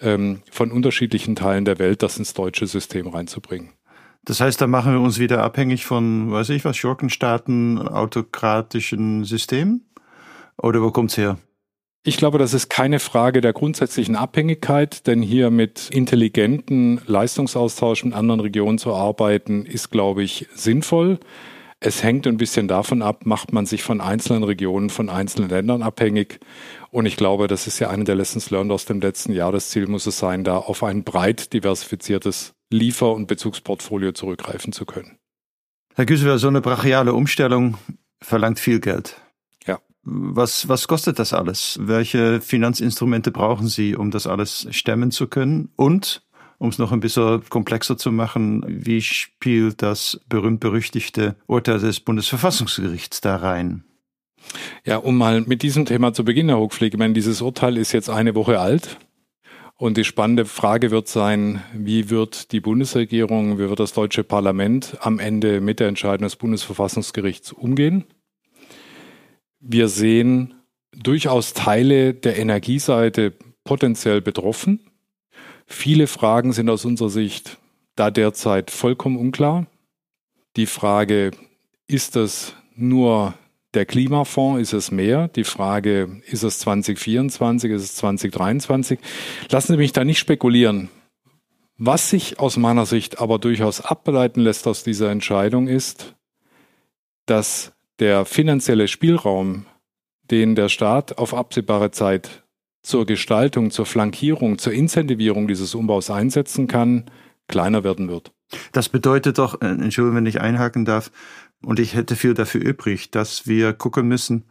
[0.00, 3.70] ähm, von unterschiedlichen Teilen der Welt das ins deutsche System reinzubringen.
[4.24, 9.86] Das heißt, da machen wir uns wieder abhängig von, weiß ich was, Schurkenstaaten, autokratischen Systemen?
[10.58, 11.38] Oder wo kommt's her?
[12.02, 18.14] Ich glaube, das ist keine Frage der grundsätzlichen Abhängigkeit, denn hier mit intelligenten Leistungsaustausch mit
[18.14, 21.18] anderen Regionen zu arbeiten, ist, glaube ich, sinnvoll.
[21.78, 25.82] Es hängt ein bisschen davon ab, macht man sich von einzelnen Regionen, von einzelnen Ländern
[25.82, 26.40] abhängig.
[26.90, 29.52] Und ich glaube, das ist ja eine der Lessons learned aus dem letzten Jahr.
[29.52, 34.86] Das Ziel muss es sein, da auf ein breit diversifiziertes Liefer- und Bezugsportfolio zurückgreifen zu
[34.86, 35.18] können.
[35.96, 37.76] Herr Güsler, so eine brachiale Umstellung
[38.22, 39.16] verlangt viel Geld.
[40.02, 41.78] Was, was kostet das alles?
[41.80, 45.70] Welche Finanzinstrumente brauchen Sie, um das alles stemmen zu können?
[45.76, 46.22] Und,
[46.58, 53.20] um es noch ein bisschen komplexer zu machen, wie spielt das berühmt-berüchtigte Urteil des Bundesverfassungsgerichts
[53.20, 53.84] da rein?
[54.84, 57.92] Ja, um mal mit diesem Thema zu beginnen, Herr Hochpflege, ich meine, dieses Urteil ist
[57.92, 58.98] jetzt eine Woche alt.
[59.76, 64.98] Und die spannende Frage wird sein, wie wird die Bundesregierung, wie wird das deutsche Parlament
[65.00, 68.04] am Ende mit der Entscheidung des Bundesverfassungsgerichts umgehen?
[69.60, 70.54] Wir sehen
[70.92, 74.80] durchaus Teile der Energieseite potenziell betroffen.
[75.66, 77.58] Viele Fragen sind aus unserer Sicht
[77.94, 79.66] da derzeit vollkommen unklar.
[80.56, 81.30] Die Frage,
[81.86, 83.34] ist das nur
[83.74, 85.28] der Klimafonds, ist es mehr?
[85.28, 88.98] Die Frage, ist es 2024, ist es 2023?
[89.50, 90.88] Lassen Sie mich da nicht spekulieren.
[91.76, 96.14] Was sich aus meiner Sicht aber durchaus ableiten lässt aus dieser Entscheidung ist,
[97.26, 99.66] dass der finanzielle Spielraum,
[100.30, 102.44] den der Staat auf absehbare Zeit
[102.82, 107.10] zur Gestaltung, zur Flankierung, zur Incentivierung dieses Umbaus einsetzen kann,
[107.46, 108.32] kleiner werden wird.
[108.72, 111.12] Das bedeutet doch, äh, Entschuldigung, wenn ich einhaken darf,
[111.62, 114.44] und ich hätte viel dafür übrig, dass wir gucken müssen,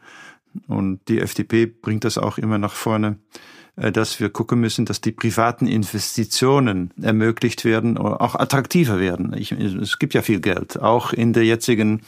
[0.68, 3.18] und die FDP bringt das auch immer nach vorne,
[3.76, 9.34] äh, dass wir gucken müssen, dass die privaten Investitionen ermöglicht werden, auch attraktiver werden.
[9.36, 12.02] Ich, es gibt ja viel Geld, auch in der jetzigen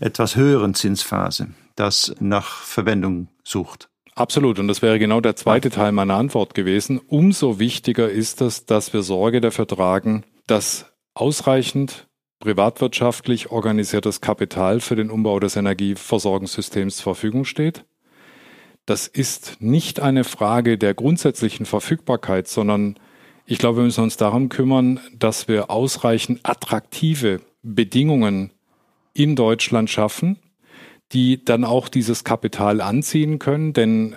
[0.00, 3.88] etwas höheren Zinsphase, das nach Verwendung sucht.
[4.14, 4.58] Absolut.
[4.58, 6.98] Und das wäre genau der zweite Teil meiner Antwort gewesen.
[6.98, 12.08] Umso wichtiger ist es, dass wir Sorge dafür tragen, dass ausreichend
[12.40, 17.84] privatwirtschaftlich organisiertes Kapital für den Umbau des Energieversorgungssystems zur Verfügung steht.
[18.86, 22.98] Das ist nicht eine Frage der grundsätzlichen Verfügbarkeit, sondern
[23.46, 28.52] ich glaube, wir müssen uns darum kümmern, dass wir ausreichend attraktive Bedingungen
[29.14, 30.38] in Deutschland schaffen,
[31.12, 34.16] die dann auch dieses Kapital anziehen können, denn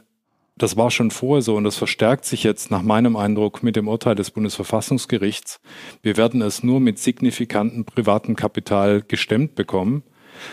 [0.56, 3.88] das war schon vorher so und das verstärkt sich jetzt nach meinem Eindruck mit dem
[3.88, 5.60] Urteil des Bundesverfassungsgerichts.
[6.03, 10.03] Wir werden es nur mit signifikantem privaten Kapital gestemmt bekommen.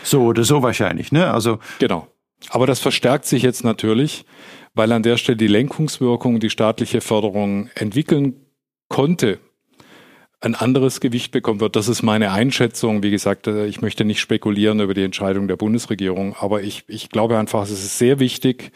[0.03, 1.31] So oder so wahrscheinlich, ne?
[1.31, 2.07] Also genau.
[2.49, 4.25] Aber das verstärkt sich jetzt natürlich,
[4.73, 8.47] weil an der Stelle die Lenkungswirkung, die staatliche Förderung entwickeln
[8.87, 9.39] konnte
[10.41, 11.75] ein anderes Gewicht bekommen wird.
[11.75, 13.03] Das ist meine Einschätzung.
[13.03, 17.09] Wie gesagt, äh, ich möchte nicht spekulieren über die Entscheidung der Bundesregierung, aber ich, ich
[17.09, 18.71] glaube einfach, es ist sehr wichtig,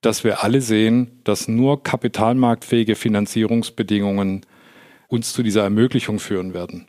[0.00, 4.46] dass wir alle sehen, dass nur kapitalmarktfähige Finanzierungsbedingungen
[5.08, 6.86] uns zu dieser Ermöglichung führen werden.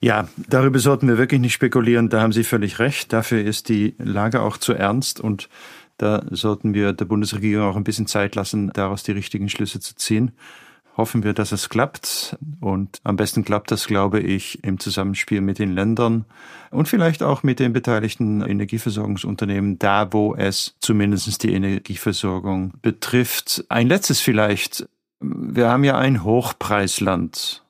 [0.00, 2.08] Ja, darüber sollten wir wirklich nicht spekulieren.
[2.08, 3.12] Da haben Sie völlig recht.
[3.12, 5.48] Dafür ist die Lage auch zu ernst und
[5.96, 9.94] da sollten wir der Bundesregierung auch ein bisschen Zeit lassen, daraus die richtigen Schlüsse zu
[9.94, 10.32] ziehen
[11.02, 12.36] hoffen wir, dass es klappt.
[12.60, 16.26] Und am besten klappt das, glaube ich, im Zusammenspiel mit den Ländern
[16.70, 23.64] und vielleicht auch mit den beteiligten Energieversorgungsunternehmen, da wo es zumindest die Energieversorgung betrifft.
[23.68, 24.88] Ein letztes vielleicht.
[25.18, 27.64] Wir haben ja ein Hochpreisland,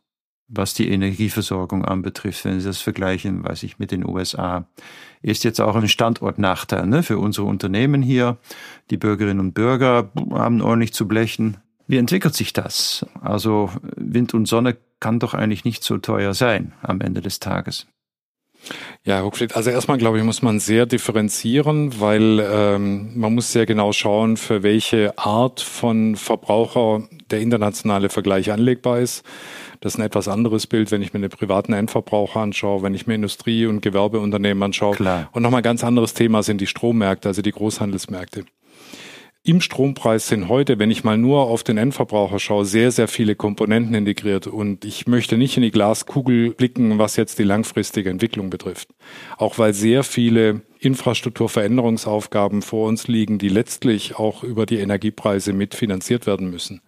[0.49, 2.45] was die Energieversorgung anbetrifft.
[2.45, 4.66] Wenn Sie das vergleichen, weiß ich, mit den USA,
[5.23, 8.37] ist jetzt auch ein Standortnachteil ne, für unsere Unternehmen hier.
[8.90, 11.57] Die Bürgerinnen und Bürger haben ordentlich zu blechen.
[11.93, 13.05] Wie entwickelt sich das?
[13.21, 17.87] Also Wind und Sonne kann doch eigentlich nicht so teuer sein am Ende des Tages.
[19.05, 23.67] Ja, Huckfried, also erstmal glaube ich, muss man sehr differenzieren, weil ähm, man muss sehr
[23.67, 29.23] genau schauen, für welche Art von Verbraucher der internationale Vergleich anlegbar ist.
[29.81, 33.07] Das ist ein etwas anderes Bild, wenn ich mir den privaten Endverbraucher anschaue, wenn ich
[33.07, 34.97] mir Industrie- und Gewerbeunternehmen anschaue.
[34.97, 35.29] Klar.
[35.33, 38.47] Und nochmal ganz anderes Thema sind die Strommärkte, also die Großhandelsmärkte.
[39.45, 43.35] Im Strompreis sind heute, wenn ich mal nur auf den Endverbraucher schaue, sehr, sehr viele
[43.35, 44.47] Komponenten integriert.
[44.47, 48.91] Und ich möchte nicht in die Glaskugel blicken, was jetzt die langfristige Entwicklung betrifft.
[49.39, 56.29] Auch weil sehr viele Infrastrukturveränderungsaufgaben vor uns liegen, die letztlich auch über die Energiepreise mitfinanziert
[56.29, 56.81] werden müssen.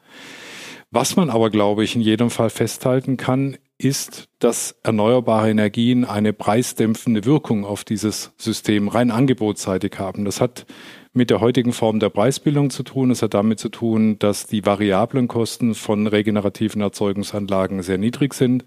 [0.92, 6.32] Was man aber, glaube ich, in jedem Fall festhalten kann, ist, dass erneuerbare Energien eine
[6.32, 10.24] preisdämpfende Wirkung auf dieses System rein angebotsseitig haben.
[10.24, 10.66] Das hat
[11.14, 13.10] mit der heutigen Form der Preisbildung zu tun.
[13.10, 18.64] Es hat damit zu tun, dass die variablen Kosten von regenerativen Erzeugungsanlagen sehr niedrig sind.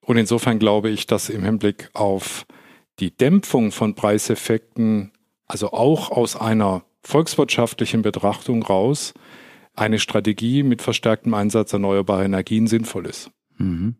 [0.00, 2.46] Und insofern glaube ich, dass im Hinblick auf
[2.98, 5.12] die Dämpfung von Preiseffekten,
[5.46, 9.14] also auch aus einer volkswirtschaftlichen Betrachtung raus
[9.74, 13.30] eine Strategie mit verstärktem Einsatz erneuerbarer Energien sinnvoll ist.
[13.58, 13.96] Mhm.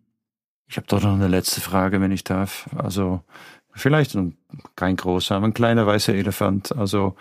[0.66, 2.68] Ich habe doch noch eine letzte Frage, wenn ich darf.
[2.76, 3.20] Also
[3.72, 4.16] vielleicht
[4.76, 6.74] kein großer, aber ein kleiner weißer Elefant.
[6.76, 7.14] Also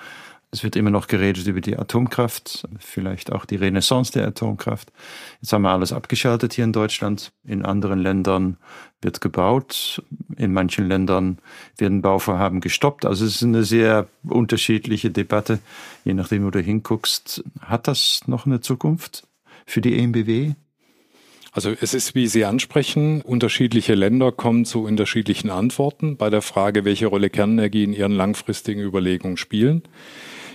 [0.53, 4.93] es wird immer noch geredet über die Atomkraft, vielleicht auch die Renaissance der Atomkraft.
[5.41, 7.31] Jetzt haben wir alles abgeschaltet hier in Deutschland.
[7.43, 8.57] In anderen Ländern
[9.01, 10.03] wird gebaut.
[10.37, 11.39] In manchen Ländern
[11.79, 13.03] werden Bauvorhaben gestoppt.
[13.03, 15.57] Also es ist eine sehr unterschiedliche Debatte,
[16.05, 17.43] je nachdem, wo du hinguckst.
[17.59, 19.27] Hat das noch eine Zukunft
[19.65, 20.53] für die EMBW?
[21.51, 26.85] Also es ist, wie Sie ansprechen, unterschiedliche Länder kommen zu unterschiedlichen Antworten bei der Frage,
[26.85, 29.83] welche Rolle Kernenergie in ihren langfristigen Überlegungen spielen.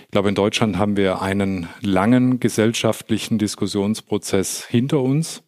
[0.09, 5.43] Ich glaube, in Deutschland haben wir einen langen gesellschaftlichen Diskussionsprozess hinter uns.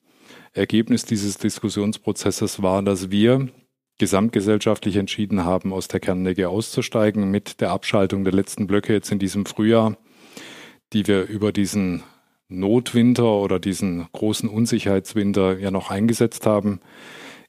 [0.53, 3.49] Ergebnis dieses Diskussionsprozesses war, dass wir
[3.97, 9.17] gesamtgesellschaftlich entschieden haben, aus der Kernenergie auszusteigen mit der Abschaltung der letzten Blöcke jetzt in
[9.17, 9.97] diesem Frühjahr,
[10.93, 12.03] die wir über diesen
[12.47, 16.81] Notwinter oder diesen großen Unsicherheitswinter ja noch eingesetzt haben,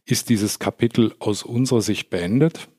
[0.07, 2.70] ist dieses Kapitel aus unserer Sicht beendet.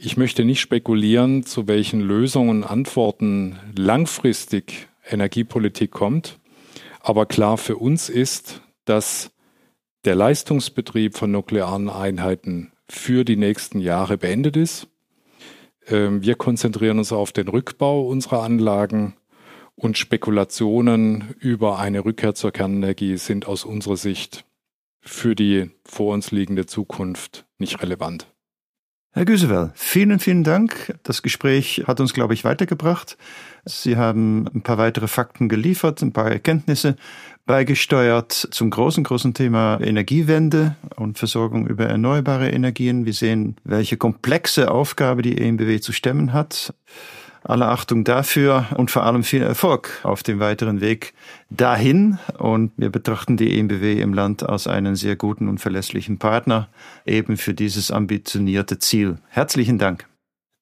[0.00, 6.38] Ich möchte nicht spekulieren, zu welchen Lösungen und Antworten langfristig Energiepolitik kommt.
[7.00, 9.32] Aber klar für uns ist, dass
[10.04, 14.86] der Leistungsbetrieb von nuklearen Einheiten für die nächsten Jahre beendet ist.
[15.88, 19.16] Ähm, wir konzentrieren uns auf den Rückbau unserer Anlagen
[19.74, 24.44] und Spekulationen über eine Rückkehr zur Kernenergie sind aus unserer Sicht
[25.00, 28.28] für die vor uns liegende Zukunft nicht relevant.
[29.12, 30.94] Herr Güsewell, vielen, vielen Dank.
[31.02, 33.16] Das Gespräch hat uns, glaube ich, weitergebracht.
[33.64, 36.96] Sie haben ein paar weitere Fakten geliefert, ein paar Erkenntnisse
[37.46, 43.06] beigesteuert zum großen, großen Thema Energiewende und Versorgung über erneuerbare Energien.
[43.06, 46.74] Wir sehen, welche komplexe Aufgabe die EMBW zu stemmen hat.
[47.42, 51.14] Alle Achtung dafür und vor allem viel Erfolg auf dem weiteren Weg
[51.50, 52.18] dahin.
[52.38, 56.68] Und wir betrachten die EMBW im Land als einen sehr guten und verlässlichen Partner
[57.06, 59.18] eben für dieses ambitionierte Ziel.
[59.28, 60.06] Herzlichen Dank.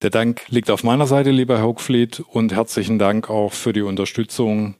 [0.02, 3.80] Der Dank liegt auf meiner Seite, lieber Herr Hochfliet, und herzlichen Dank auch für die
[3.80, 4.74] Unterstützung,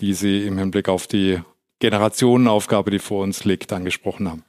[0.00, 1.40] die Sie im Hinblick auf die
[1.80, 4.44] Generationenaufgabe, die vor uns liegt, angesprochen haben.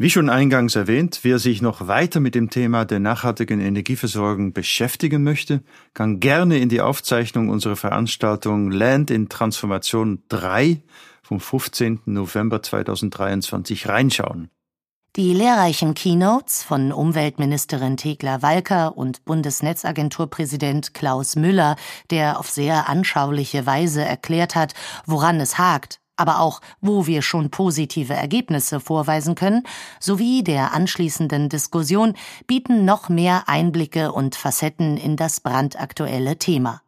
[0.00, 5.24] Wie schon eingangs erwähnt, wer sich noch weiter mit dem Thema der nachhaltigen Energieversorgung beschäftigen
[5.24, 5.60] möchte,
[5.92, 10.80] kann gerne in die Aufzeichnung unserer Veranstaltung Land in Transformation 3
[11.24, 12.02] vom 15.
[12.04, 14.50] November 2023 reinschauen.
[15.16, 21.74] Die lehrreichen Keynotes von Umweltministerin Thekla Walker und Bundesnetzagenturpräsident Klaus Müller,
[22.12, 24.74] der auf sehr anschauliche Weise erklärt hat,
[25.06, 29.62] woran es hakt, aber auch, wo wir schon positive Ergebnisse vorweisen können,
[30.00, 32.14] sowie der anschließenden Diskussion
[32.46, 36.82] bieten noch mehr Einblicke und Facetten in das brandaktuelle Thema.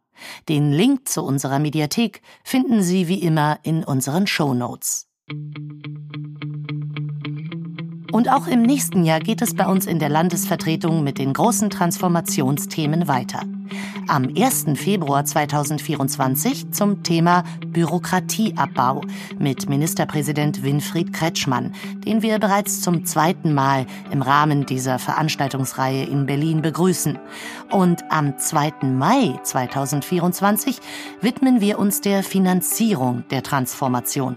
[0.48, 5.06] Den Link zu unserer Mediathek finden Sie wie immer in unseren Show Notes.
[8.12, 11.70] Und auch im nächsten Jahr geht es bei uns in der Landesvertretung mit den großen
[11.70, 13.42] Transformationsthemen weiter.
[14.08, 14.66] Am 1.
[14.74, 19.02] Februar 2024 zum Thema Bürokratieabbau
[19.38, 21.72] mit Ministerpräsident Winfried Kretschmann,
[22.04, 27.16] den wir bereits zum zweiten Mal im Rahmen dieser Veranstaltungsreihe in Berlin begrüßen.
[27.70, 28.86] Und am 2.
[28.86, 30.80] Mai 2024
[31.20, 34.36] widmen wir uns der Finanzierung der Transformation.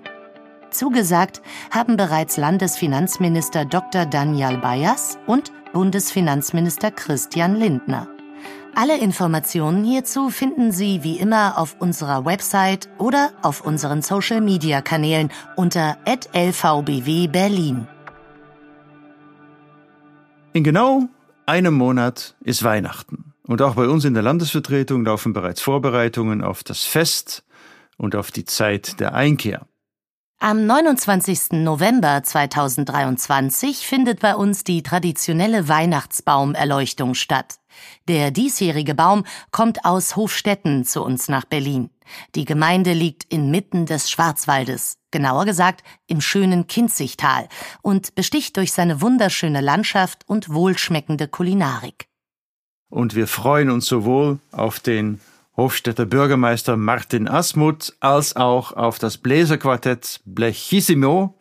[0.74, 4.06] Zugesagt haben bereits Landesfinanzminister Dr.
[4.06, 8.08] Daniel Bayers und Bundesfinanzminister Christian Lindner.
[8.76, 15.98] Alle Informationen hierzu finden Sie wie immer auf unserer Website oder auf unseren Social-Media-Kanälen unter
[16.06, 17.88] @lvbw Berlin.
[20.54, 21.04] In genau
[21.46, 23.34] einem Monat ist Weihnachten.
[23.46, 27.44] Und auch bei uns in der Landesvertretung laufen bereits Vorbereitungen auf das Fest
[27.98, 29.68] und auf die Zeit der Einkehr.
[30.46, 31.54] Am 29.
[31.64, 37.62] November 2023 findet bei uns die traditionelle Weihnachtsbaumerleuchtung statt.
[38.10, 41.92] Der diesjährige Baum kommt aus Hofstetten zu uns nach Berlin.
[42.36, 47.48] Die Gemeinde liegt inmitten des Schwarzwaldes, genauer gesagt im schönen Kinzigtal
[47.82, 52.10] und besticht durch seine wunderschöne Landschaft und wohlschmeckende Kulinarik.
[52.90, 55.22] Und wir freuen uns sowohl auf den
[55.56, 61.38] Hofstädter Bürgermeister Martin Asmuth als auch auf das Bläserquartett Blechissimo.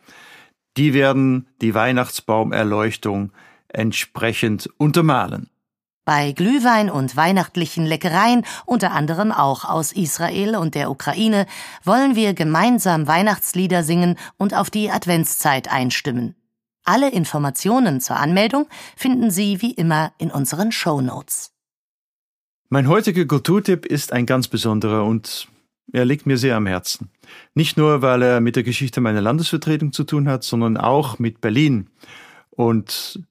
[0.77, 3.31] Die werden die Weihnachtsbaumerleuchtung
[3.69, 5.49] entsprechend untermalen.
[6.05, 11.47] Bei Glühwein und weihnachtlichen Leckereien, unter anderem auch aus Israel und der Ukraine,
[11.83, 16.35] wollen wir gemeinsam Weihnachtslieder singen und auf die Adventszeit einstimmen.
[16.83, 21.52] Alle Informationen zur Anmeldung finden Sie wie immer in unseren Show Notes.
[22.73, 25.47] Mein heutiger Kulturtipp ist ein ganz besonderer und
[25.91, 27.11] er liegt mir sehr am Herzen.
[27.53, 31.39] Nicht nur, weil er mit der Geschichte meiner Landesvertretung zu tun hat, sondern auch mit
[31.39, 31.91] Berlin
[32.49, 33.21] und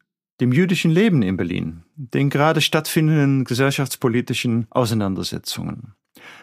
[0.40, 5.95] dem jüdischen Leben in Berlin, den gerade stattfindenden gesellschaftspolitischen Auseinandersetzungen.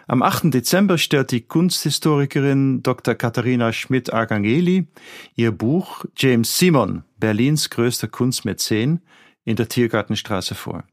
[0.07, 0.53] Am 8.
[0.53, 3.15] Dezember stellt die Kunsthistorikerin Dr.
[3.15, 4.87] Katharina Schmidt-Argangeli
[5.37, 8.99] ihr Buch James Simon, Berlins größter Kunstmäzen,
[9.45, 10.83] in der Tiergartenstraße vor.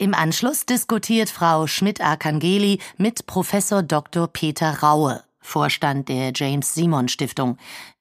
[0.00, 4.28] Im Anschluss diskutiert Frau Schmidt-Arkangeli mit Professor Dr.
[4.28, 7.58] Peter Raue, Vorstand der James Simon Stiftung,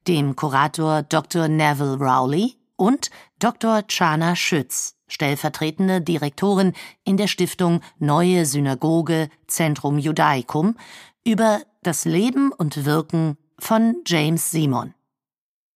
[0.07, 1.47] dem Kurator Dr.
[1.47, 3.81] Neville Rowley und Dr.
[3.87, 6.73] Chana Schütz, stellvertretende Direktorin
[7.03, 10.77] in der Stiftung Neue Synagoge Zentrum Judaicum,
[11.25, 14.93] über das Leben und Wirken von James Simon.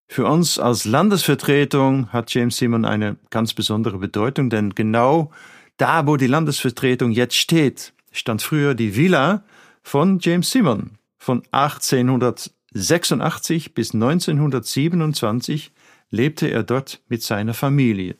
[0.06, 5.32] Für uns als Landesvertretung hat James Simon eine ganz besondere Bedeutung, denn genau
[5.82, 9.42] da, wo die Landesvertretung jetzt steht, stand früher die Villa
[9.82, 15.72] von James Simon von 1886 bis 1927
[16.10, 18.14] lebte er dort mit seiner Familie.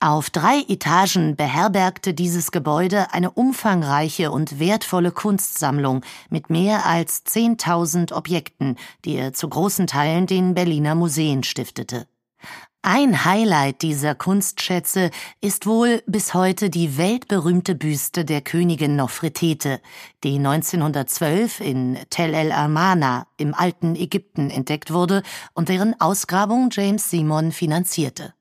[0.00, 8.14] Auf drei Etagen beherbergte dieses Gebäude eine umfangreiche und wertvolle Kunstsammlung mit mehr als 10.000
[8.14, 12.06] Objekten, die er zu großen Teilen den Berliner Museen stiftete.
[12.82, 15.10] Ein Highlight dieser Kunstschätze
[15.40, 19.80] ist wohl bis heute die weltberühmte Büste der Königin Nofretete,
[20.22, 25.24] die 1912 in Tel el Armana im alten Ägypten entdeckt wurde
[25.54, 28.34] und deren Ausgrabung James Simon finanzierte.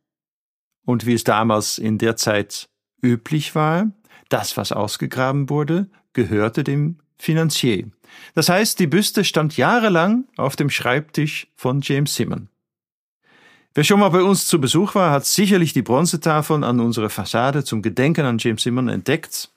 [0.86, 2.70] Und wie es damals in der Zeit
[3.02, 3.92] üblich war,
[4.30, 7.90] das, was ausgegraben wurde, gehörte dem Finanzier.
[8.36, 12.50] Das heißt, die Büste stand jahrelang auf dem Schreibtisch von James Simon.
[13.74, 17.64] Wer schon mal bei uns zu Besuch war, hat sicherlich die Bronzetafeln an unserer Fassade
[17.64, 19.52] zum Gedenken an James Simon entdeckt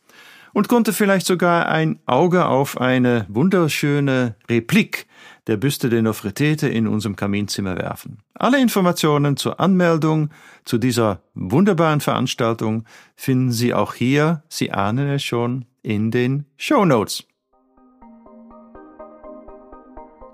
[0.53, 5.07] und konnte vielleicht sogar ein Auge auf eine wunderschöne Replik
[5.47, 8.19] der Büste der Nofretete in unserem Kaminzimmer werfen.
[8.35, 10.31] Alle Informationen zur Anmeldung
[10.65, 12.85] zu dieser wunderbaren Veranstaltung
[13.17, 17.25] finden Sie auch hier, Sie ahnen es schon, in den Show Notes.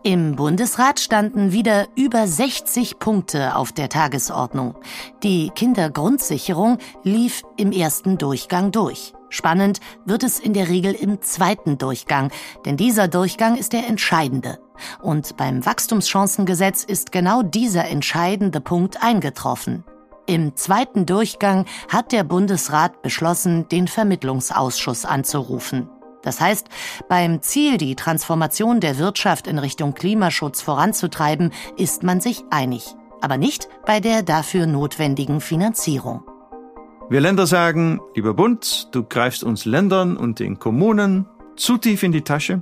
[0.07, 4.76] Im Bundesrat standen wieder über 60 Punkte auf der Tagesordnung.
[5.24, 9.14] Die Kindergrundsicherung lief im ersten Durchgang durch.
[9.30, 12.30] Spannend wird es in der Regel im zweiten Durchgang,
[12.64, 14.61] denn dieser Durchgang ist der entscheidende.
[15.02, 19.82] Und beim Wachstumschancengesetz ist genau dieser entscheidende Punkt eingetroffen.
[20.26, 25.88] Im zweiten Durchgang hat der Bundesrat beschlossen, den Vermittlungsausschuss anzurufen.
[26.26, 26.68] Das heißt,
[27.08, 33.38] beim Ziel, die Transformation der Wirtschaft in Richtung Klimaschutz voranzutreiben, ist man sich einig, aber
[33.38, 36.24] nicht bei der dafür notwendigen Finanzierung.
[37.08, 42.10] Wir Länder sagen, lieber Bund, du greifst uns Ländern und den Kommunen zu tief in
[42.10, 42.60] die Tasche.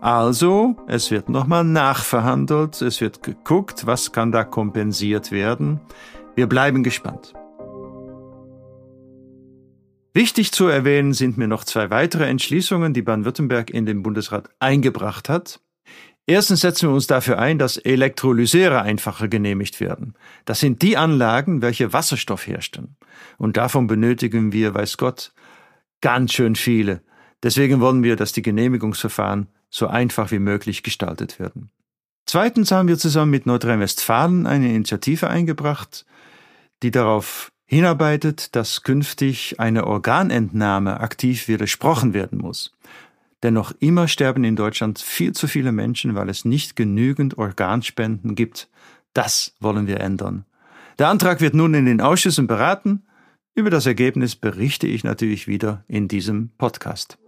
[0.00, 5.80] Also, es wird nochmal nachverhandelt, es wird geguckt, was kann da kompensiert werden.
[6.34, 7.34] Wir bleiben gespannt.
[10.16, 15.28] Wichtig zu erwähnen sind mir noch zwei weitere Entschließungen, die Baden-Württemberg in den Bundesrat eingebracht
[15.28, 15.60] hat.
[16.24, 20.14] Erstens setzen wir uns dafür ein, dass Elektrolyseure einfacher genehmigt werden.
[20.46, 22.96] Das sind die Anlagen, welche Wasserstoff herstellen.
[23.36, 25.34] Und davon benötigen wir, weiß Gott,
[26.00, 27.02] ganz schön viele.
[27.42, 31.70] Deswegen wollen wir, dass die Genehmigungsverfahren so einfach wie möglich gestaltet werden.
[32.24, 36.06] Zweitens haben wir zusammen mit Nordrhein-Westfalen eine Initiative eingebracht,
[36.82, 42.72] die darauf hinarbeitet, dass künftig eine Organentnahme aktiv widersprochen werden muss.
[43.42, 48.34] Denn noch immer sterben in Deutschland viel zu viele Menschen, weil es nicht genügend Organspenden
[48.34, 48.68] gibt.
[49.12, 50.44] Das wollen wir ändern.
[50.98, 53.02] Der Antrag wird nun in den Ausschüssen beraten.
[53.54, 57.18] Über das Ergebnis berichte ich natürlich wieder in diesem Podcast.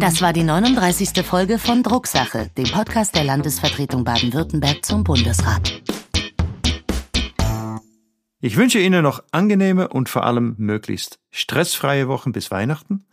[0.00, 1.26] Das war die 39.
[1.26, 5.82] Folge von Drucksache, dem Podcast der Landesvertretung Baden-Württemberg zum Bundesrat.
[8.40, 13.04] Ich wünsche Ihnen noch angenehme und vor allem möglichst stressfreie Wochen bis Weihnachten.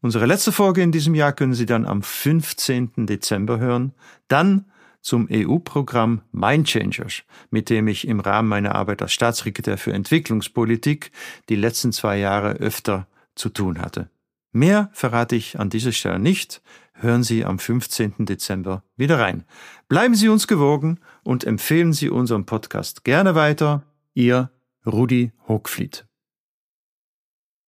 [0.00, 3.04] Unsere letzte Folge in diesem Jahr können Sie dann am 15.
[3.04, 3.92] Dezember hören.
[4.28, 4.64] Dann
[5.02, 11.12] zum EU-Programm Mindchangers, mit dem ich im Rahmen meiner Arbeit als Staatssekretär für Entwicklungspolitik
[11.50, 14.08] die letzten zwei Jahre öfter zu tun hatte.
[14.52, 16.60] Mehr verrate ich an dieser Stelle nicht.
[16.92, 18.26] Hören Sie am 15.
[18.26, 19.44] Dezember wieder rein.
[19.88, 23.84] Bleiben Sie uns gewogen und empfehlen Sie unseren Podcast gerne weiter.
[24.12, 24.50] Ihr
[24.84, 26.09] Rudi Hochfliet.